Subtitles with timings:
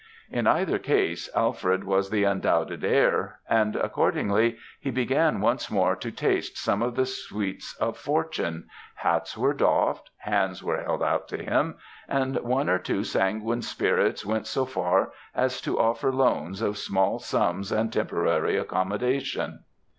[0.31, 6.09] In either case, Alfred was the undoubted heir; and, accordingly, he began once more to
[6.11, 11.37] taste some of the sweets of fortune; hats were doffed, hands were held out to
[11.37, 11.75] him,
[12.07, 17.19] and one or two sanguine spirits went so far as to offer loans of small
[17.19, 19.65] sums and temporary accommodation.